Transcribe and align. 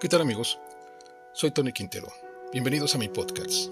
¿Qué 0.00 0.08
tal 0.08 0.20
amigos? 0.20 0.60
Soy 1.32 1.50
Tony 1.50 1.72
Quintero. 1.72 2.06
Bienvenidos 2.52 2.94
a 2.94 2.98
mi 2.98 3.08
podcast. 3.08 3.68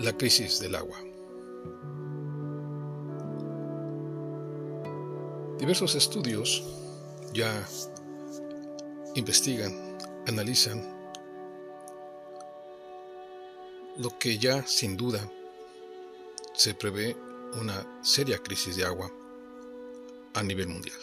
La 0.00 0.12
crisis 0.18 0.58
del 0.58 0.74
agua. 0.74 0.98
Diversos 5.60 5.94
estudios 5.94 6.64
ya 7.32 7.64
investigan, 9.14 9.96
analizan 10.26 10.82
lo 13.98 14.18
que 14.18 14.36
ya 14.38 14.66
sin 14.66 14.96
duda 14.96 15.20
se 16.54 16.74
prevé 16.74 17.16
una 17.60 17.86
seria 18.02 18.38
crisis 18.38 18.74
de 18.74 18.84
agua 18.84 19.12
a 20.34 20.42
nivel 20.42 20.68
mundial. 20.68 20.98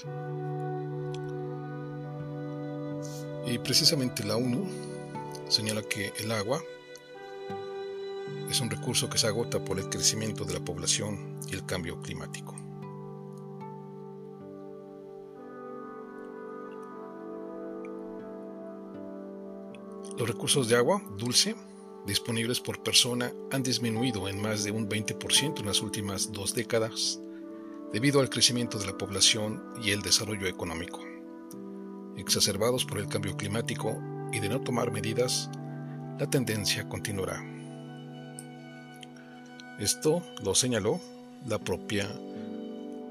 Y 3.48 3.58
precisamente 3.60 4.24
la 4.24 4.38
ONU 4.38 4.66
señala 5.50 5.82
que 5.82 6.14
el 6.20 6.32
agua 6.32 6.62
es 8.50 8.62
un 8.62 8.70
recurso 8.70 9.10
que 9.10 9.18
se 9.18 9.28
agota 9.28 9.64
por 9.64 9.80
el 9.80 9.90
crecimiento 9.90 10.46
de 10.46 10.54
la 10.54 10.60
población 10.60 11.40
y 11.50 11.56
el 11.56 11.66
cambio 11.66 12.00
climático. 12.02 12.56
Los 20.18 20.28
recursos 20.28 20.68
de 20.68 20.76
agua 20.76 21.02
dulce 21.18 21.56
disponibles 22.06 22.60
por 22.60 22.84
persona 22.84 23.34
han 23.52 23.64
disminuido 23.64 24.28
en 24.28 24.42
más 24.42 24.64
de 24.64 24.72
un 24.72 24.88
20% 24.88 25.60
en 25.60 25.66
las 25.66 25.82
últimas 25.82 26.32
dos 26.32 26.54
décadas 26.54 27.20
debido 27.94 28.22
al 28.22 28.30
crecimiento 28.30 28.80
de 28.80 28.88
la 28.88 28.98
población 28.98 29.64
y 29.84 29.92
el 29.92 30.02
desarrollo 30.02 30.48
económico. 30.48 31.00
Exacerbados 32.18 32.86
por 32.86 33.00
el 33.00 33.08
cambio 33.08 33.36
climático 33.36 34.02
y 34.32 34.40
de 34.40 34.50
no 34.50 34.62
tomar 34.62 34.92
medidas, 34.92 35.50
la 36.20 36.30
tendencia 36.30 36.88
continuará. 36.88 37.44
Esto 39.80 40.22
lo 40.44 40.54
señaló 40.54 41.00
la 41.46 41.58
propia 41.58 42.08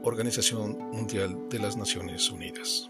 Organización 0.03 0.79
Mundial 0.93 1.49
de 1.51 1.59
las 1.59 1.77
Naciones 1.77 2.31
Unidas. 2.31 2.89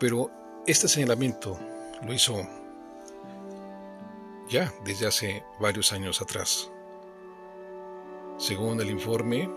Pero 0.00 0.30
este 0.66 0.88
señalamiento 0.88 1.58
lo 2.04 2.12
hizo 2.12 2.48
ya 4.48 4.72
desde 4.84 5.06
hace 5.06 5.42
varios 5.60 5.92
años 5.92 6.20
atrás. 6.20 6.70
Según 8.38 8.80
el 8.80 8.90
informe 8.90 9.48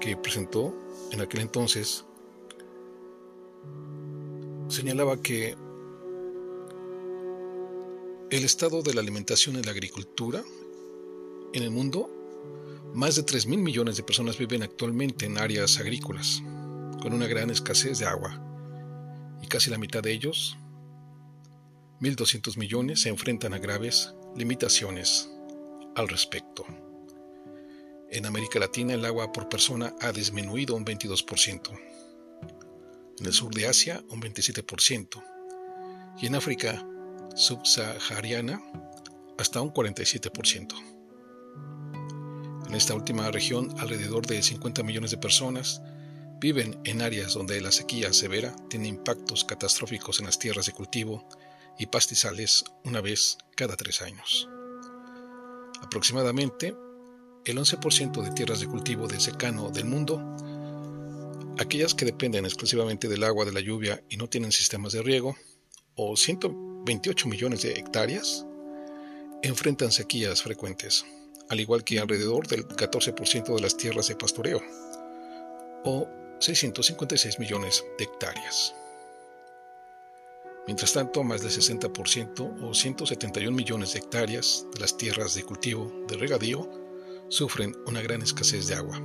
que 0.00 0.16
presentó 0.16 0.74
en 1.10 1.20
aquel 1.20 1.40
entonces, 1.40 2.04
señalaba 4.68 5.20
que 5.20 5.56
el 8.30 8.44
estado 8.44 8.82
de 8.82 8.94
la 8.94 9.00
alimentación 9.00 9.56
y 9.56 9.62
la 9.62 9.72
agricultura 9.72 10.42
en 11.52 11.62
el 11.62 11.70
mundo, 11.70 12.08
más 12.94 13.16
de 13.16 13.24
3 13.24 13.46
mil 13.46 13.58
millones 13.58 13.96
de 13.96 14.04
personas 14.04 14.38
viven 14.38 14.62
actualmente 14.62 15.26
en 15.26 15.38
áreas 15.38 15.78
agrícolas, 15.78 16.42
con 17.02 17.12
una 17.12 17.26
gran 17.26 17.50
escasez 17.50 17.98
de 17.98 18.06
agua, 18.06 18.40
y 19.42 19.48
casi 19.48 19.70
la 19.70 19.78
mitad 19.78 20.02
de 20.02 20.12
ellos 20.12 20.56
1.200 22.00 22.56
millones 22.56 23.02
se 23.02 23.10
enfrentan 23.10 23.52
a 23.52 23.58
graves 23.58 24.14
limitaciones 24.34 25.30
al 25.96 26.08
respecto. 26.08 26.64
En 28.12 28.26
América 28.26 28.58
Latina 28.58 28.94
el 28.94 29.04
agua 29.04 29.30
por 29.30 29.48
persona 29.48 29.94
ha 30.00 30.10
disminuido 30.10 30.74
un 30.74 30.84
22%, 30.84 31.70
en 33.20 33.26
el 33.26 33.32
sur 33.32 33.54
de 33.54 33.68
Asia 33.68 34.02
un 34.08 34.20
27% 34.20 35.22
y 36.20 36.26
en 36.26 36.34
África 36.34 36.84
subsahariana 37.36 38.60
hasta 39.38 39.60
un 39.60 39.72
47%. 39.72 40.74
En 42.66 42.74
esta 42.74 42.94
última 42.94 43.30
región 43.30 43.72
alrededor 43.78 44.26
de 44.26 44.42
50 44.42 44.82
millones 44.82 45.12
de 45.12 45.18
personas 45.18 45.80
viven 46.40 46.80
en 46.84 47.02
áreas 47.02 47.34
donde 47.34 47.60
la 47.60 47.70
sequía 47.70 48.12
severa 48.12 48.56
tiene 48.68 48.88
impactos 48.88 49.44
catastróficos 49.44 50.18
en 50.18 50.26
las 50.26 50.38
tierras 50.38 50.66
de 50.66 50.72
cultivo 50.72 51.28
y 51.78 51.86
pastizales 51.86 52.64
una 52.84 53.00
vez 53.00 53.38
cada 53.54 53.76
tres 53.76 54.02
años. 54.02 54.48
Aproximadamente 55.80 56.74
el 57.44 57.58
11% 57.58 58.22
de 58.22 58.30
tierras 58.32 58.60
de 58.60 58.66
cultivo 58.66 59.08
de 59.08 59.18
secano 59.18 59.70
del 59.70 59.86
mundo, 59.86 60.20
aquellas 61.58 61.94
que 61.94 62.04
dependen 62.04 62.44
exclusivamente 62.44 63.08
del 63.08 63.24
agua 63.24 63.44
de 63.44 63.52
la 63.52 63.60
lluvia 63.60 64.02
y 64.08 64.16
no 64.16 64.28
tienen 64.28 64.52
sistemas 64.52 64.92
de 64.92 65.02
riego, 65.02 65.36
o 65.94 66.16
128 66.16 67.28
millones 67.28 67.62
de 67.62 67.72
hectáreas, 67.72 68.46
enfrentan 69.42 69.90
sequías 69.90 70.42
frecuentes, 70.42 71.04
al 71.48 71.60
igual 71.60 71.82
que 71.82 71.98
alrededor 71.98 72.46
del 72.46 72.66
14% 72.68 73.54
de 73.54 73.60
las 73.60 73.76
tierras 73.76 74.08
de 74.08 74.16
pastoreo, 74.16 74.62
o 75.84 76.08
656 76.40 77.38
millones 77.38 77.84
de 77.98 78.04
hectáreas. 78.04 78.74
Mientras 80.66 80.92
tanto, 80.92 81.24
más 81.24 81.42
del 81.42 81.50
60% 81.50 82.62
o 82.62 82.74
171 82.74 83.56
millones 83.56 83.94
de 83.94 83.98
hectáreas 83.98 84.66
de 84.72 84.80
las 84.80 84.96
tierras 84.96 85.34
de 85.34 85.42
cultivo 85.42 85.90
de 86.06 86.16
regadío 86.16 86.89
sufren 87.30 87.74
una 87.86 88.02
gran 88.02 88.20
escasez 88.20 88.66
de 88.66 88.74
agua. 88.74 88.98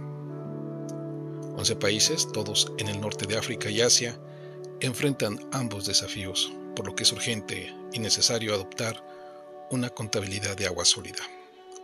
11 1.57 1.75
países, 1.77 2.27
todos 2.33 2.73
en 2.77 2.89
el 2.89 2.99
norte 2.99 3.27
de 3.27 3.37
África 3.37 3.69
y 3.69 3.81
Asia, 3.81 4.19
enfrentan 4.81 5.39
ambos 5.53 5.85
desafíos, 5.85 6.51
por 6.75 6.85
lo 6.85 6.95
que 6.95 7.03
es 7.03 7.11
urgente 7.13 7.73
y 7.93 7.99
necesario 7.99 8.53
adoptar 8.53 9.01
una 9.71 9.89
contabilidad 9.89 10.57
de 10.57 10.65
agua 10.65 10.85
sólida, 10.85 11.23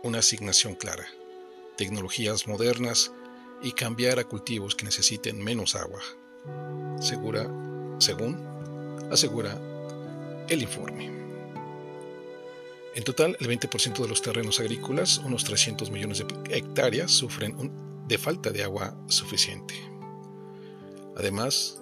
una 0.02 0.18
asignación 0.18 0.74
clara, 0.74 1.06
tecnologías 1.76 2.46
modernas 2.46 3.12
y 3.62 3.72
cambiar 3.72 4.18
a 4.18 4.24
cultivos 4.24 4.74
que 4.74 4.84
necesiten 4.84 5.42
menos 5.42 5.76
agua. 5.76 6.00
Segura, 7.00 7.48
según 7.98 8.36
asegura 9.10 9.58
el 10.48 10.62
informe. 10.62 11.21
En 12.94 13.04
total, 13.04 13.36
el 13.40 13.48
20% 13.48 14.02
de 14.02 14.08
los 14.08 14.20
terrenos 14.20 14.60
agrícolas, 14.60 15.18
unos 15.18 15.44
300 15.44 15.90
millones 15.90 16.18
de 16.18 16.56
hectáreas, 16.56 17.10
sufren 17.10 17.72
de 18.06 18.18
falta 18.18 18.50
de 18.50 18.62
agua 18.62 18.94
suficiente. 19.06 19.74
Además, 21.16 21.80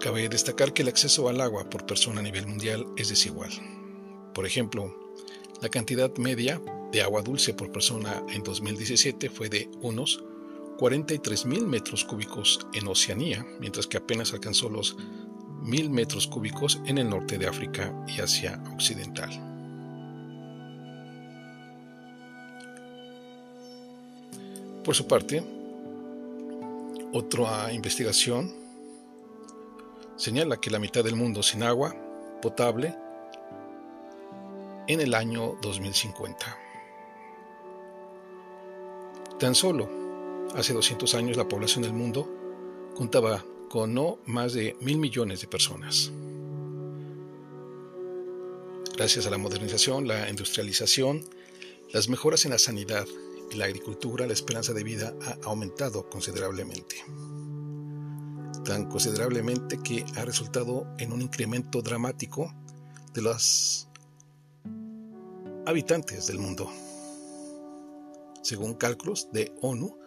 cabe 0.00 0.28
destacar 0.28 0.72
que 0.72 0.82
el 0.82 0.88
acceso 0.88 1.28
al 1.28 1.40
agua 1.40 1.70
por 1.70 1.86
persona 1.86 2.20
a 2.20 2.24
nivel 2.24 2.48
mundial 2.48 2.86
es 2.96 3.10
desigual. 3.10 3.50
Por 4.34 4.44
ejemplo, 4.44 4.92
la 5.60 5.68
cantidad 5.68 6.12
media 6.16 6.60
de 6.90 7.02
agua 7.02 7.22
dulce 7.22 7.54
por 7.54 7.70
persona 7.70 8.24
en 8.28 8.42
2017 8.42 9.30
fue 9.30 9.48
de 9.48 9.70
unos 9.80 10.24
43 10.78 11.46
mil 11.46 11.66
metros 11.68 12.04
cúbicos 12.04 12.66
en 12.72 12.88
Oceanía, 12.88 13.46
mientras 13.60 13.86
que 13.86 13.98
apenas 13.98 14.32
alcanzó 14.32 14.68
los 14.68 14.96
mil 15.62 15.90
metros 15.90 16.26
cúbicos 16.26 16.80
en 16.86 16.98
el 16.98 17.08
norte 17.08 17.38
de 17.38 17.46
África 17.46 17.92
y 18.06 18.20
Asia 18.20 18.60
Occidental. 18.74 19.30
Por 24.84 24.94
su 24.94 25.06
parte, 25.06 25.44
otra 27.12 27.72
investigación 27.72 28.52
señala 30.16 30.56
que 30.56 30.70
la 30.70 30.80
mitad 30.80 31.04
del 31.04 31.14
mundo 31.14 31.42
sin 31.42 31.62
agua 31.62 31.94
potable 32.40 32.94
en 34.88 35.00
el 35.00 35.14
año 35.14 35.56
2050. 35.62 36.58
Tan 39.38 39.54
solo 39.54 39.88
hace 40.56 40.72
200 40.72 41.14
años 41.14 41.36
la 41.36 41.48
población 41.48 41.82
del 41.82 41.92
mundo 41.92 42.28
contaba 42.96 43.44
con 43.72 43.94
no 43.94 44.18
más 44.26 44.52
de 44.52 44.76
mil 44.82 44.98
millones 44.98 45.40
de 45.40 45.46
personas. 45.46 46.12
Gracias 48.94 49.26
a 49.26 49.30
la 49.30 49.38
modernización, 49.38 50.06
la 50.06 50.28
industrialización, 50.28 51.24
las 51.90 52.10
mejoras 52.10 52.44
en 52.44 52.50
la 52.50 52.58
sanidad 52.58 53.06
y 53.50 53.56
la 53.56 53.64
agricultura, 53.64 54.26
la 54.26 54.34
esperanza 54.34 54.74
de 54.74 54.84
vida 54.84 55.14
ha 55.22 55.48
aumentado 55.48 56.10
considerablemente. 56.10 56.96
Tan 58.62 58.90
considerablemente 58.90 59.80
que 59.82 60.04
ha 60.16 60.26
resultado 60.26 60.86
en 60.98 61.10
un 61.10 61.22
incremento 61.22 61.80
dramático 61.80 62.52
de 63.14 63.22
los 63.22 63.88
habitantes 65.64 66.26
del 66.26 66.40
mundo. 66.40 66.70
Según 68.42 68.74
cálculos 68.74 69.28
de 69.32 69.50
ONU, 69.62 70.01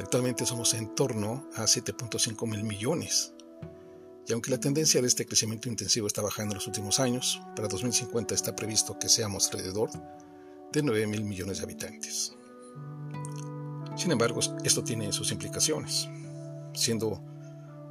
Actualmente 0.00 0.46
somos 0.46 0.72
en 0.72 0.94
torno 0.94 1.46
a 1.56 1.64
7.5 1.64 2.48
mil 2.48 2.64
millones. 2.64 3.34
Y 4.26 4.32
aunque 4.32 4.50
la 4.50 4.58
tendencia 4.58 5.02
de 5.02 5.06
este 5.06 5.26
crecimiento 5.26 5.68
intensivo 5.68 6.06
está 6.06 6.22
bajando 6.22 6.52
en 6.52 6.56
los 6.56 6.66
últimos 6.66 6.98
años, 7.00 7.42
para 7.54 7.68
2050 7.68 8.34
está 8.34 8.56
previsto 8.56 8.98
que 8.98 9.10
seamos 9.10 9.48
alrededor 9.48 9.90
de 10.72 10.82
9 10.82 11.06
mil 11.06 11.24
millones 11.24 11.58
de 11.58 11.64
habitantes. 11.64 12.32
Sin 13.94 14.10
embargo, 14.10 14.40
esto 14.64 14.82
tiene 14.82 15.12
sus 15.12 15.32
implicaciones. 15.32 16.08
siendo 16.72 17.20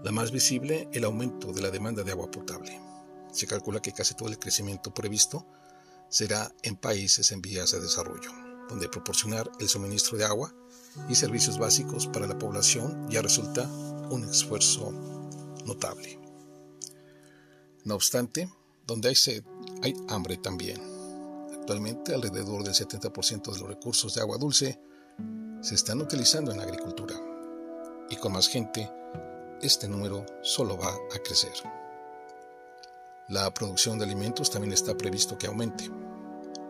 la 0.03 0.11
más 0.11 0.31
visible 0.31 0.87
el 0.93 1.03
aumento 1.03 1.51
de 1.51 1.61
la 1.61 1.69
demanda 1.69 2.03
de 2.03 2.11
agua 2.11 2.31
potable. 2.31 2.79
Se 3.31 3.45
calcula 3.45 3.81
que 3.81 3.91
casi 3.91 4.15
todo 4.15 4.29
el 4.29 4.39
crecimiento 4.39 4.93
previsto 4.93 5.45
será 6.07 6.51
en 6.63 6.75
países 6.75 7.31
en 7.31 7.41
vías 7.41 7.71
de 7.71 7.81
desarrollo, 7.81 8.31
donde 8.67 8.89
proporcionar 8.89 9.51
el 9.59 9.67
suministro 9.69 10.17
de 10.17 10.25
agua 10.25 10.55
y 11.07 11.15
servicios 11.15 11.57
básicos 11.57 12.07
para 12.07 12.27
la 12.27 12.37
población 12.37 13.07
ya 13.09 13.21
resulta 13.21 13.67
un 14.09 14.23
esfuerzo 14.23 14.91
notable. 15.65 16.19
No 17.85 17.95
obstante, 17.95 18.49
donde 18.85 19.09
hay 19.09 19.15
sed, 19.15 19.43
hay 19.81 19.93
hambre 20.09 20.37
también. 20.37 20.81
Actualmente 21.53 22.13
alrededor 22.13 22.63
del 22.63 22.73
70% 22.73 23.51
de 23.51 23.59
los 23.59 23.69
recursos 23.69 24.15
de 24.15 24.21
agua 24.21 24.37
dulce 24.37 24.79
se 25.61 25.75
están 25.75 26.01
utilizando 26.01 26.51
en 26.51 26.57
la 26.57 26.63
agricultura 26.63 27.15
y 28.09 28.15
con 28.15 28.33
más 28.33 28.47
gente 28.47 28.89
este 29.61 29.87
número 29.87 30.25
solo 30.41 30.77
va 30.77 30.91
a 30.91 31.19
crecer. 31.23 31.51
La 33.27 33.53
producción 33.53 33.99
de 33.99 34.05
alimentos 34.05 34.49
también 34.49 34.73
está 34.73 34.97
previsto 34.97 35.37
que 35.37 35.47
aumente, 35.47 35.91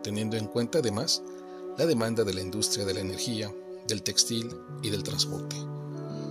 teniendo 0.02 0.36
en 0.36 0.46
cuenta 0.46 0.80
además 0.80 1.22
la 1.78 1.86
demanda 1.86 2.24
de 2.24 2.34
la 2.34 2.42
industria 2.42 2.84
de 2.84 2.94
la 2.94 3.00
energía, 3.00 3.50
del 3.86 4.02
textil 4.02 4.54
y 4.82 4.90
del 4.90 5.02
transporte. 5.02 5.56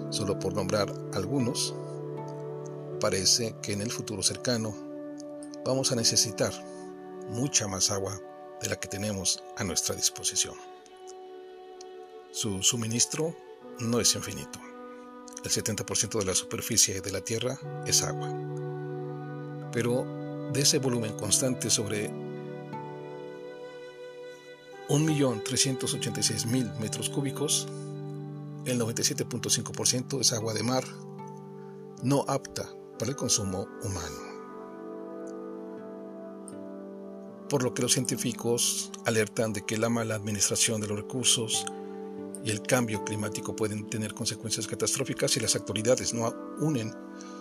Solo 0.09 0.39
por 0.39 0.53
nombrar 0.53 0.93
algunos, 1.13 1.73
parece 2.99 3.55
que 3.61 3.73
en 3.73 3.81
el 3.81 3.91
futuro 3.91 4.23
cercano 4.23 4.75
vamos 5.65 5.91
a 5.91 5.95
necesitar 5.95 6.53
mucha 7.29 7.67
más 7.67 7.91
agua 7.91 8.19
de 8.61 8.69
la 8.69 8.79
que 8.79 8.87
tenemos 8.87 9.43
a 9.57 9.63
nuestra 9.63 9.95
disposición. 9.95 10.55
Su 12.31 12.61
suministro 12.63 13.35
no 13.79 13.99
es 13.99 14.15
infinito. 14.15 14.59
El 15.43 15.51
70% 15.51 16.19
de 16.19 16.25
la 16.25 16.35
superficie 16.35 17.01
de 17.01 17.11
la 17.11 17.21
Tierra 17.21 17.57
es 17.85 18.03
agua. 18.03 18.29
Pero 19.71 20.49
de 20.51 20.61
ese 20.61 20.79
volumen 20.79 21.15
constante 21.15 21.69
sobre 21.69 22.11
1.386.000 24.89 26.79
metros 26.79 27.09
cúbicos, 27.09 27.67
el 28.65 28.79
97.5% 28.79 30.19
es 30.19 30.33
agua 30.33 30.55
de 30.55 30.63
mar, 30.63 30.83
no 32.01 32.25
apta 32.27 32.67
para 32.97 33.11
el 33.11 33.15
consumo 33.15 33.67
humano. 33.83 34.17
Por 37.49 37.63
lo 37.63 37.73
que 37.73 37.83
los 37.83 37.93
científicos 37.93 38.91
alertan 39.05 39.53
de 39.53 39.63
que 39.63 39.77
la 39.77 39.89
mala 39.89 40.15
administración 40.15 40.81
de 40.81 40.87
los 40.87 40.97
recursos 40.97 41.65
y 42.43 42.49
el 42.49 42.61
cambio 42.61 43.03
climático 43.03 43.55
pueden 43.55 43.89
tener 43.89 44.15
consecuencias 44.15 44.65
catastróficas 44.65 45.31
si 45.31 45.39
las 45.39 45.55
autoridades 45.55 46.15
no 46.15 46.33
unen 46.61 46.91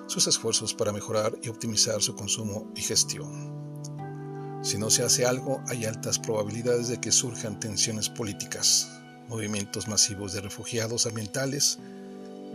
sus 0.07 0.27
esfuerzos 0.27 0.75
para 0.75 0.93
mejorar 0.93 1.39
y 1.43 1.49
optimizar 1.49 2.03
su 2.03 2.15
consumo 2.15 2.71
y 2.75 2.83
gestión. 2.83 3.58
Si 4.63 4.77
no 4.77 4.91
se 4.91 5.05
hace 5.05 5.25
algo, 5.25 5.63
hay 5.69 5.85
altas 5.85 6.19
probabilidades 6.19 6.89
de 6.89 7.01
que 7.01 7.13
surjan 7.13 7.61
tensiones 7.61 8.09
políticas, 8.09 8.89
movimientos 9.29 9.87
masivos 9.87 10.33
de 10.33 10.41
refugiados 10.41 11.07
ambientales 11.07 11.79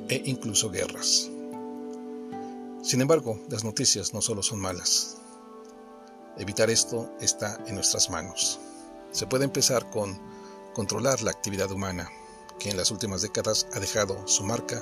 e 0.10 0.22
incluso 0.26 0.70
guerras. 0.70 1.30
Sin 2.84 3.00
embargo, 3.00 3.40
las 3.50 3.64
noticias 3.64 4.14
no 4.14 4.22
solo 4.22 4.44
son 4.44 4.60
malas. 4.60 5.18
Evitar 6.38 6.70
esto 6.70 7.10
está 7.22 7.58
en 7.68 7.76
nuestras 7.76 8.10
manos. 8.10 8.60
Se 9.12 9.26
puede 9.26 9.46
empezar 9.46 9.90
con 9.90 10.20
controlar 10.74 11.22
la 11.22 11.32
actividad 11.32 11.72
humana, 11.72 12.10
que 12.60 12.70
en 12.70 12.78
las 12.78 12.92
últimas 12.92 13.22
décadas 13.22 13.68
ha 13.74 13.80
dejado 13.80 14.28
su 14.28 14.44
marca 14.44 14.82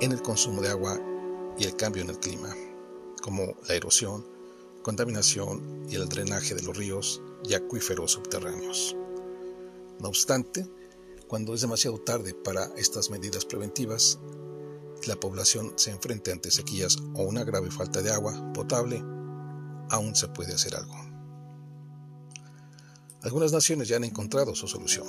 en 0.00 0.10
el 0.10 0.22
consumo 0.22 0.60
de 0.60 0.70
agua 0.70 0.98
y 1.58 1.64
el 1.64 1.76
cambio 1.76 2.02
en 2.02 2.10
el 2.10 2.18
clima, 2.18 2.54
como 3.22 3.54
la 3.68 3.74
erosión, 3.74 4.37
contaminación 4.88 5.86
y 5.90 5.96
el 5.96 6.08
drenaje 6.08 6.54
de 6.54 6.62
los 6.62 6.74
ríos 6.74 7.20
y 7.44 7.52
acuíferos 7.52 8.12
subterráneos. 8.12 8.96
No 10.00 10.08
obstante, 10.08 10.66
cuando 11.26 11.52
es 11.52 11.60
demasiado 11.60 11.98
tarde 11.98 12.32
para 12.32 12.72
estas 12.74 13.10
medidas 13.10 13.44
preventivas, 13.44 14.18
la 15.06 15.16
población 15.16 15.74
se 15.76 15.90
enfrenta 15.90 16.32
ante 16.32 16.50
sequías 16.50 16.96
o 17.12 17.24
una 17.24 17.44
grave 17.44 17.70
falta 17.70 18.00
de 18.00 18.10
agua 18.10 18.50
potable, 18.54 19.04
aún 19.90 20.16
se 20.16 20.28
puede 20.28 20.54
hacer 20.54 20.74
algo. 20.74 20.96
Algunas 23.20 23.52
naciones 23.52 23.88
ya 23.88 23.96
han 23.96 24.04
encontrado 24.04 24.54
su 24.54 24.68
solución 24.68 25.06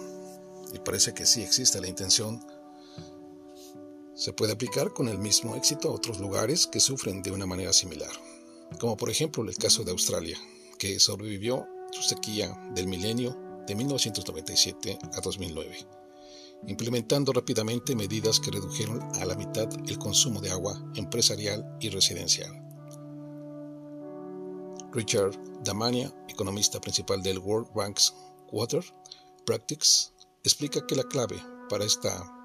y 0.73 0.79
parece 0.79 1.13
que 1.13 1.25
sí 1.25 1.41
existe 1.41 1.79
la 1.79 1.87
intención. 1.87 2.45
Se 4.13 4.33
puede 4.33 4.51
aplicar 4.51 4.91
con 4.91 5.07
el 5.07 5.19
mismo 5.19 5.55
éxito 5.55 5.87
a 5.87 5.93
otros 5.93 6.19
lugares 6.19 6.67
que 6.67 6.81
sufren 6.81 7.21
de 7.21 7.31
una 7.31 7.45
manera 7.45 7.71
similar 7.71 8.11
como 8.77 8.98
por 8.98 9.10
ejemplo 9.10 9.44
el 9.44 9.57
caso 9.57 9.83
de 9.83 9.92
Australia, 9.92 10.38
que 10.77 11.00
sobrevivió 11.00 11.68
su 11.92 12.04
sequía 12.04 12.57
del 12.74 12.88
milenio 12.88 13.38
de 13.66 13.75
1997 13.75 15.00
a 15.13 15.21
2009, 15.21 15.88
implementando 16.68 17.31
rápidamente 17.33 17.95
medidas 17.95 18.39
que 18.39 18.51
redujeron 18.51 19.01
a 19.19 19.25
la 19.25 19.36
mitad 19.36 19.68
el 19.88 19.98
consumo 19.98 20.42
de 20.42 20.51
agua 20.51 20.81
empresarial 20.95 21.77
y 21.80 21.89
residencial. 21.89 22.51
Richard 24.92 25.38
Damania, 25.63 26.12
economista 26.27 26.81
principal 26.81 27.21
del 27.21 27.38
World 27.39 27.71
Bank's 27.74 28.13
Water 28.51 28.83
Practice, 29.45 30.12
explica 30.44 30.86
que 30.88 30.95
la 30.95 31.04
clave 31.04 31.42
para 31.69 31.86
esta 31.86 32.36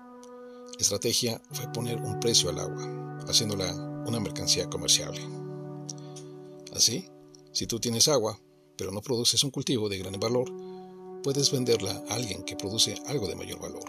estrategia 0.78 1.40
fue 1.52 1.72
poner 1.72 2.00
un 2.00 2.20
precio 2.20 2.50
al 2.50 2.58
agua, 2.58 3.18
haciéndola 3.28 3.72
una 4.06 4.20
mercancía 4.20 4.68
comerciable. 4.68 5.43
Así, 6.74 7.08
si 7.52 7.66
tú 7.66 7.78
tienes 7.78 8.08
agua, 8.08 8.40
pero 8.76 8.90
no 8.90 9.00
produces 9.00 9.44
un 9.44 9.50
cultivo 9.50 9.88
de 9.88 9.98
gran 9.98 10.18
valor, 10.18 10.50
puedes 11.22 11.50
venderla 11.52 12.02
a 12.08 12.14
alguien 12.14 12.42
que 12.42 12.56
produce 12.56 12.94
algo 13.06 13.28
de 13.28 13.36
mayor 13.36 13.60
valor. 13.60 13.84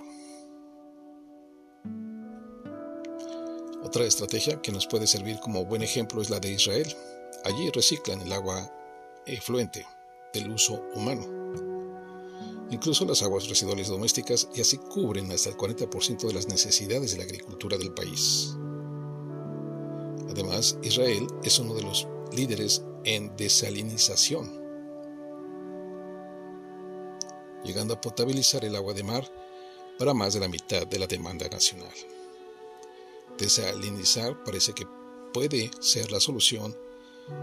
Otra 3.83 4.05
estrategia 4.05 4.61
que 4.61 4.71
nos 4.71 4.87
puede 4.87 5.07
servir 5.07 5.39
como 5.39 5.65
buen 5.65 5.81
ejemplo 5.81 6.21
es 6.21 6.29
la 6.29 6.39
de 6.39 6.51
Israel. 6.51 6.87
Allí 7.43 7.69
reciclan 7.71 8.21
el 8.21 8.33
agua 8.33 8.71
efluente 9.25 9.85
del 10.33 10.51
uso 10.51 10.81
humano. 10.95 11.25
Incluso 12.71 13.05
las 13.05 13.21
aguas 13.21 13.47
residuales 13.47 13.87
domésticas 13.87 14.47
y 14.55 14.61
así 14.61 14.77
cubren 14.77 15.31
hasta 15.31 15.49
el 15.49 15.57
40% 15.57 16.27
de 16.27 16.33
las 16.33 16.47
necesidades 16.47 17.11
de 17.11 17.17
la 17.17 17.23
agricultura 17.23 17.77
del 17.77 17.93
país. 17.93 18.55
Además, 20.29 20.77
Israel 20.81 21.27
es 21.43 21.59
uno 21.59 21.75
de 21.75 21.83
los 21.83 22.07
líderes 22.35 22.83
en 23.03 23.35
desalinización, 23.37 24.51
llegando 27.63 27.93
a 27.93 28.01
potabilizar 28.01 28.65
el 28.65 28.75
agua 28.75 28.93
de 28.93 29.03
mar 29.03 29.31
para 29.97 30.13
más 30.13 30.33
de 30.33 30.41
la 30.41 30.47
mitad 30.47 30.85
de 30.85 30.99
la 30.99 31.07
demanda 31.07 31.47
nacional. 31.47 31.93
Desalinizar 33.37 34.43
parece 34.43 34.73
que 34.73 34.85
puede 35.33 35.71
ser 35.79 36.11
la 36.11 36.19
solución 36.19 36.75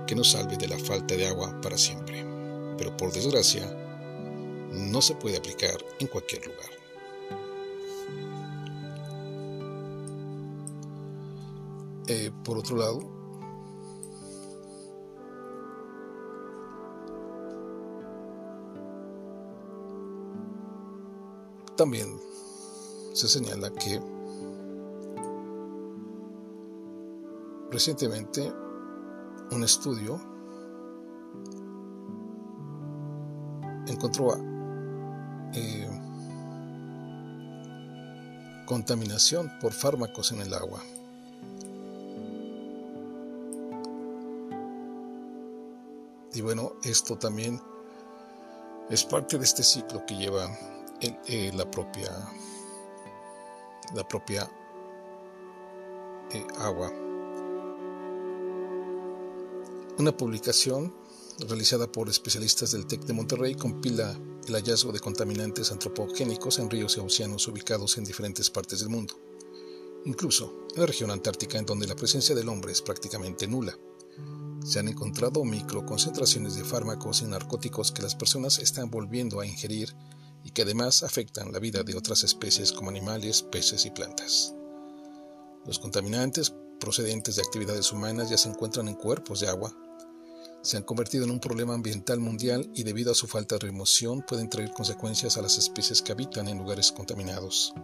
que 0.07 0.15
nos 0.15 0.31
salve 0.31 0.57
de 0.57 0.69
la 0.69 0.79
falta 0.79 1.17
de 1.17 1.27
agua 1.27 1.61
para 1.61 1.77
siempre, 1.77 2.25
pero 2.79 2.97
por 2.97 3.13
desgracia 3.13 3.67
no 4.73 5.03
se 5.03 5.15
puede 5.15 5.37
aplicar 5.37 5.77
en 5.99 6.07
cualquier 6.07 6.47
lugar. 6.47 6.71
Eh, 12.09 12.31
por 12.45 12.59
otro 12.59 12.77
lado, 12.77 13.22
También 21.76 22.21
se 23.12 23.29
señala 23.29 23.71
que 23.71 24.00
recientemente 27.71 28.52
un 29.50 29.64
estudio 29.64 30.21
encontró 33.87 34.37
eh, 35.55 35.88
contaminación 38.67 39.50
por 39.61 39.73
fármacos 39.73 40.33
en 40.33 40.41
el 40.41 40.55
agua. 40.55 40.81
Y 46.35 46.41
bueno, 46.41 46.73
esto 46.85 47.19
también 47.19 47.61
es 48.88 49.05
parte 49.05 49.37
de 49.37 49.45
este 49.45 49.62
ciclo 49.62 50.05
que 50.07 50.17
lleva 50.17 50.49
eh, 51.03 51.51
la 51.53 51.69
propia, 51.69 52.11
la 53.93 54.07
propia 54.07 54.49
eh, 56.31 56.47
agua. 56.59 56.93
Una 59.99 60.17
publicación 60.17 60.95
realizada 61.41 61.91
por 61.91 62.09
especialistas 62.09 62.71
del 62.71 62.87
TEC 62.87 63.03
de 63.03 63.15
Monterrey 63.15 63.57
compila 63.57 64.17
el 64.47 64.55
hallazgo 64.55 64.93
de 64.93 65.01
contaminantes 65.01 65.73
antropogénicos 65.73 66.61
en 66.61 66.71
ríos 66.71 66.97
y 66.97 67.01
océanos 67.01 67.49
ubicados 67.49 67.99
en 67.99 68.05
diferentes 68.05 68.49
partes 68.51 68.81
del 68.81 68.89
mundo. 68.89 69.15
incluso 70.05 70.67
en 70.75 70.81
la 70.81 70.87
región 70.87 71.11
antártica 71.13 71.59
en 71.59 71.67
donde 71.67 71.87
la 71.87 71.95
presencia 71.95 72.35
del 72.35 72.49
hombre 72.49 72.73
es 72.73 72.83
prácticamente 72.83 73.47
nula. 73.47 73.77
Se 74.65 74.79
han 74.79 74.89
encontrado 74.89 75.45
microconcentraciones 75.45 76.55
de 76.55 76.65
fármacos 76.65 77.23
y 77.23 77.27
narcóticos 77.27 77.93
que 77.93 78.03
las 78.03 78.15
personas 78.15 78.59
están 78.59 78.91
volviendo 78.91 79.41
a 79.41 79.47
ingerir 79.47 79.95
y 80.45 80.51
que 80.51 80.63
además 80.63 81.03
afectan 81.03 81.53
la 81.53 81.59
vida 81.59 81.83
de 81.83 81.97
otras 81.97 82.25
especies 82.25 82.73
como 82.73 82.91
animales, 82.91 83.43
peces 83.43 83.87
y 83.87 83.91
plantas. 83.91 84.55
Los 85.65 85.79
contaminantes 85.79 86.53
procedentes 86.81 87.37
de 87.37 87.43
actividades 87.43 87.93
humanas 87.93 88.31
ya 88.31 88.37
se 88.37 88.49
encuentran 88.49 88.89
en 88.89 88.95
cuerpos 88.95 89.41
de 89.41 89.49
agua, 89.49 89.73
se 90.63 90.77
han 90.77 90.85
convertido 90.85 91.25
en 91.25 91.33
un 91.33 91.41
problema 91.41 91.75
ambiental 91.75 92.21
mundial 92.21 92.71
y 92.73 92.85
debido 92.85 93.11
a 93.11 93.17
su 93.17 93.27
falta 93.27 93.57
de 93.57 93.67
remoción 93.67 94.23
pueden 94.23 94.49
traer 94.49 94.71
consecuencias 94.73 95.37
a 95.37 95.43
las 95.43 95.59
especies 95.59 96.01
que 96.01 96.13
habitan 96.13 96.49
en 96.49 96.59
lugares 96.59 96.93
contaminados, 96.93 97.75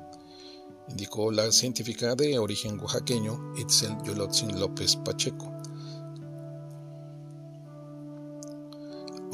indicó 0.89 1.33
la 1.33 1.51
científica 1.51 2.15
de 2.15 2.39
origen 2.39 2.79
oaxaqueño 2.79 3.55
Itzel 3.57 3.97
Yolotzin 4.05 4.59
López 4.61 4.95
Pacheco. 4.95 5.58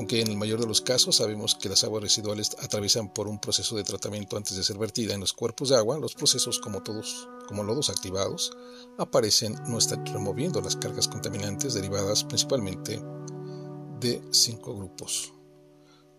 Aunque 0.04 0.20
en 0.20 0.28
el 0.28 0.36
mayor 0.36 0.60
de 0.60 0.66
los 0.66 0.82
casos 0.82 1.16
sabemos 1.16 1.54
que 1.54 1.70
las 1.70 1.82
aguas 1.82 2.02
residuales 2.02 2.54
atraviesan 2.60 3.08
por 3.08 3.26
un 3.26 3.38
proceso 3.38 3.74
de 3.74 3.84
tratamiento 3.84 4.36
antes 4.36 4.54
de 4.54 4.62
ser 4.62 4.76
vertida 4.76 5.14
en 5.14 5.20
los 5.20 5.32
cuerpos 5.32 5.70
de 5.70 5.76
agua, 5.76 5.98
los 5.98 6.14
procesos 6.14 6.58
como 6.58 6.82
todos, 6.82 7.26
como 7.48 7.62
lodos 7.62 7.88
activados, 7.88 8.52
aparecen 8.98 9.54
no 9.66 9.78
están 9.78 10.04
removiendo 10.04 10.60
las 10.60 10.76
cargas 10.76 11.08
contaminantes 11.08 11.72
derivadas 11.72 12.22
principalmente 12.22 13.02
de 13.98 14.22
cinco 14.30 14.76
grupos. 14.76 15.32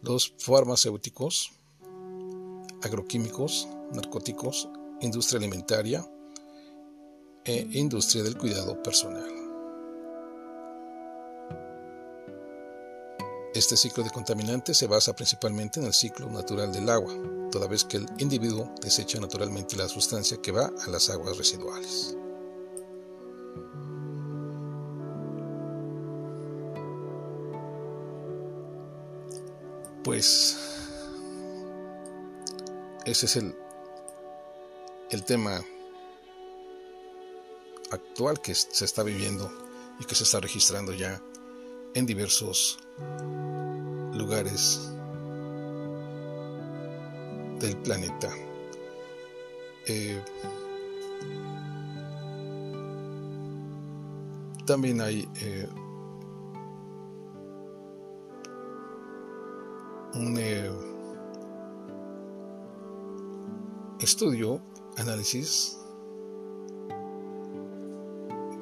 Los 0.01 0.33
farmacéuticos, 0.39 1.51
agroquímicos, 2.81 3.67
narcóticos, 3.93 4.67
industria 5.01 5.37
alimentaria 5.37 6.03
e 7.43 7.69
industria 7.73 8.23
del 8.23 8.35
cuidado 8.35 8.81
personal. 8.81 9.44
Este 13.55 13.77
ciclo 13.77 14.03
de 14.03 14.09
contaminantes 14.09 14.77
se 14.77 14.85
basa 14.85 15.15
principalmente 15.15 15.79
en 15.79 15.85
el 15.85 15.93
ciclo 15.93 16.29
natural 16.29 16.73
del 16.73 16.89
agua, 16.89 17.13
toda 17.49 17.69
vez 17.69 17.85
que 17.85 17.95
el 17.95 18.05
individuo 18.17 18.69
desecha 18.81 19.17
naturalmente 19.17 19.77
la 19.77 19.87
sustancia 19.87 20.41
que 20.41 20.51
va 20.51 20.69
a 20.85 20.89
las 20.89 21.09
aguas 21.09 21.37
residuales. 21.37 22.17
Pues 30.03 30.57
ese 33.05 33.25
es 33.25 33.35
el, 33.37 33.55
el 35.11 35.23
tema 35.23 35.63
actual 37.89 38.41
que 38.41 38.53
se 38.53 38.83
está 38.83 39.01
viviendo 39.01 39.49
y 39.97 40.03
que 40.03 40.15
se 40.15 40.25
está 40.25 40.41
registrando 40.41 40.91
ya 40.91 41.21
en 41.95 42.05
diversos 42.05 42.77
lugares 44.13 44.91
del 47.59 47.75
planeta. 47.77 48.29
Eh, 49.87 50.21
también 54.65 54.99
hay 54.99 55.27
eh, 55.41 55.69
un 60.15 60.37
eh, 60.37 60.69
estudio, 64.01 64.61
análisis 64.97 65.77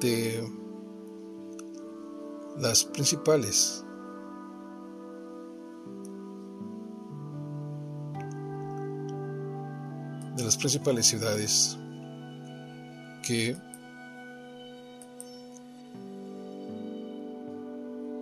de 0.00 0.63
las 2.58 2.84
principales 2.84 3.84
de 10.36 10.44
las 10.44 10.56
principales 10.56 11.06
ciudades 11.06 11.78
que 13.22 13.56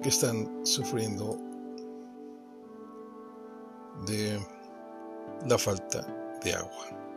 están 0.04 0.66
sufriendo 0.66 1.38
de 4.06 4.38
la 5.46 5.58
falta 5.58 6.06
de 6.42 6.54
agua. 6.54 7.11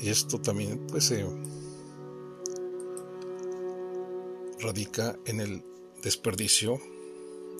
Esto 0.00 0.40
también 0.40 0.86
pues 0.86 1.12
radica 4.60 5.18
en 5.26 5.40
el 5.40 5.64
desperdicio 6.02 6.80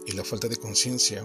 y 0.06 0.12
la 0.12 0.24
falta 0.24 0.48
de 0.48 0.56
conciencia 0.56 1.24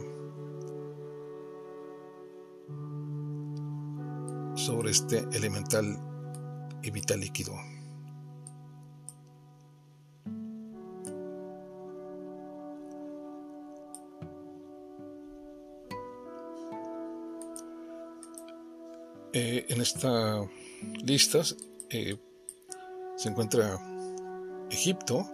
sobre 4.55 4.91
este 4.91 5.19
elemental 5.33 5.99
y 6.81 6.91
vital 6.91 7.19
líquido. 7.19 7.53
Eh, 19.35 19.65
en 19.69 19.81
esta 19.81 20.47
lista 21.03 21.41
eh, 21.89 22.17
se 23.17 23.29
encuentra 23.29 23.79
Egipto, 24.69 25.27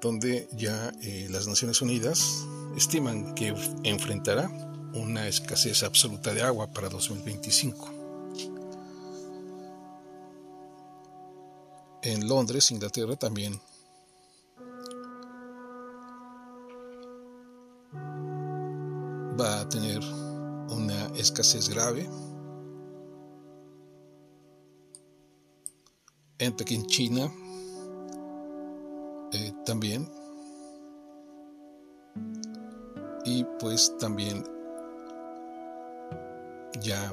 donde 0.00 0.48
ya 0.52 0.92
eh, 1.02 1.28
las 1.30 1.46
Naciones 1.46 1.80
Unidas 1.82 2.46
estiman 2.76 3.34
que 3.34 3.54
enfrentará 3.84 4.50
una 4.94 5.28
escasez 5.28 5.82
absoluta 5.82 6.32
de 6.32 6.42
agua 6.42 6.72
para 6.72 6.88
2025. 6.88 7.90
En 12.02 12.28
Londres, 12.28 12.70
Inglaterra, 12.70 13.16
también 13.16 13.60
va 19.38 19.60
a 19.60 19.68
tener 19.68 20.00
una 20.70 21.06
escasez 21.16 21.68
grave. 21.68 22.08
En 26.38 26.52
Pekín, 26.54 26.86
China, 26.86 27.32
eh, 29.32 29.52
también. 29.64 30.06
Y 33.24 33.44
pues 33.58 33.96
también 33.98 34.44
ya 36.82 37.12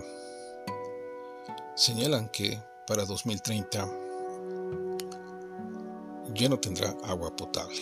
señalan 1.76 2.30
que 2.30 2.62
para 2.86 3.06
2030 3.06 3.88
ya 6.34 6.50
no 6.50 6.60
tendrá 6.60 6.96
agua 7.06 7.36
potable. 7.36 7.80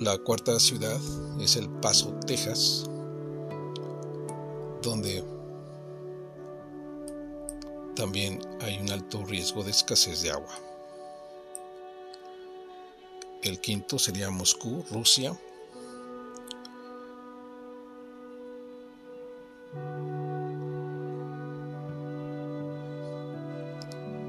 la 0.00 0.16
cuarta 0.18 0.58
ciudad 0.58 0.98
es 1.40 1.56
El 1.56 1.68
Paso, 1.68 2.14
Texas, 2.26 2.88
donde 4.82 5.22
también 8.00 8.40
hay 8.62 8.78
un 8.78 8.90
alto 8.90 9.22
riesgo 9.26 9.62
de 9.62 9.72
escasez 9.72 10.22
de 10.22 10.30
agua. 10.30 10.58
El 13.42 13.60
quinto 13.60 13.98
sería 13.98 14.30
Moscú, 14.30 14.82
Rusia. 14.90 15.38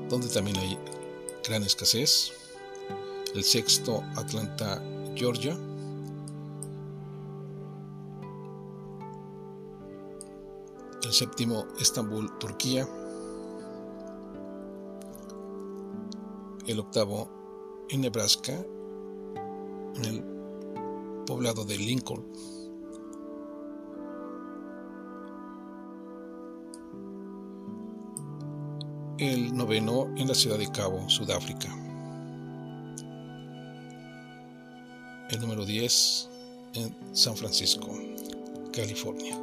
donde 0.10 0.28
también 0.28 0.58
hay 0.58 0.78
gran 1.48 1.64
escasez. 1.64 2.34
El 3.34 3.46
sexto, 3.46 4.04
Atlanta, 4.18 4.84
Georgia. 5.16 5.58
El 11.04 11.14
séptimo, 11.14 11.66
Estambul, 11.80 12.38
Turquía. 12.38 12.86
El 16.72 16.80
octavo, 16.80 17.28
en 17.90 18.00
Nebraska 18.00 18.54
en 19.96 20.06
el 20.06 20.24
poblado 21.26 21.66
de 21.66 21.78
Lincoln. 21.78 22.26
El 29.18 29.54
noveno 29.54 30.08
en 30.16 30.30
la 30.30 30.34
ciudad 30.34 30.58
de 30.58 30.72
Cabo, 30.72 31.10
Sudáfrica. 31.10 31.68
el 35.30 35.40
número 35.42 35.66
10 35.66 36.30
en 36.76 36.96
San 37.14 37.36
Francisco, 37.36 37.90
California. 38.72 39.38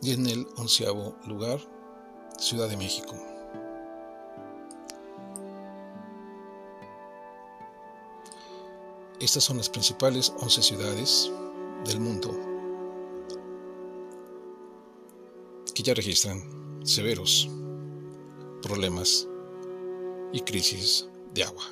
Y 0.00 0.12
en 0.12 0.26
el 0.26 0.46
onceavo 0.56 1.14
lugar, 1.26 1.60
Ciudad 2.38 2.68
de 2.68 2.76
México. 2.76 3.27
Estas 9.20 9.42
son 9.42 9.56
las 9.56 9.68
principales 9.68 10.32
11 10.38 10.62
ciudades 10.62 11.32
del 11.84 11.98
mundo 11.98 12.30
que 15.74 15.82
ya 15.82 15.92
registran 15.92 16.40
severos 16.84 17.48
problemas 18.62 19.26
y 20.32 20.40
crisis 20.40 21.08
de 21.34 21.42
agua 21.42 21.64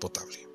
potable. 0.00 0.46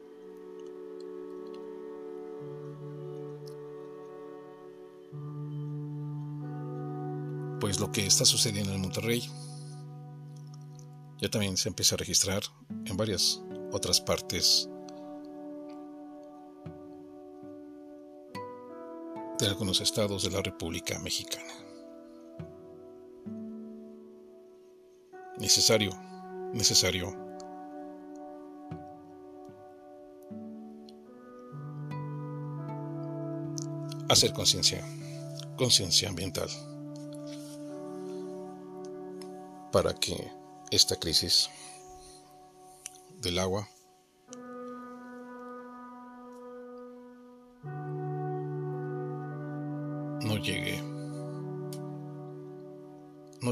Pues 7.60 7.80
lo 7.80 7.92
que 7.92 8.06
está 8.06 8.26
sucediendo 8.26 8.74
en 8.74 8.82
Monterrey 8.82 9.28
ya 11.20 11.30
también 11.30 11.58
se 11.58 11.70
empieza 11.70 11.96
a 11.96 11.98
registrar 11.98 12.44
en 12.86 12.96
varias 12.96 13.42
otras 13.72 14.00
partes 14.00 14.70
algunos 19.48 19.82
estados 19.82 20.24
de 20.24 20.32
la 20.32 20.42
República 20.42 21.00
Mexicana. 21.00 21.54
Necesario, 25.38 25.92
necesario 26.54 27.16
hacer 34.10 34.34
conciencia, 34.34 34.84
conciencia 35.58 36.10
ambiental, 36.10 36.50
para 39.72 39.94
que 39.94 40.32
esta 40.72 40.96
crisis 40.96 41.50
del 43.22 43.40
agua 43.40 43.70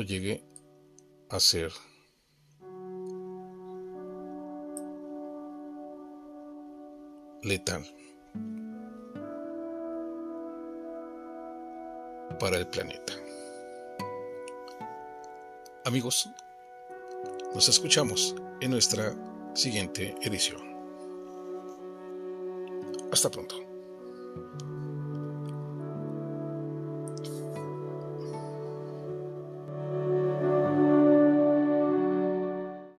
llegue 0.05 0.43
a 1.29 1.39
ser 1.39 1.71
letal 7.41 7.85
para 12.39 12.57
el 12.57 12.67
planeta. 12.67 13.13
Amigos, 15.85 16.29
nos 17.53 17.69
escuchamos 17.69 18.35
en 18.61 18.71
nuestra 18.71 19.15
siguiente 19.53 20.15
edición. 20.21 20.61
Hasta 23.11 23.29
pronto. 23.29 23.55